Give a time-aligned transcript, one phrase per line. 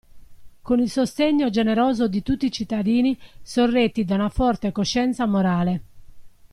[0.63, 5.81] Con il sostegno generoso di tutti i cittadini, sorretti da una forte coscienza morale.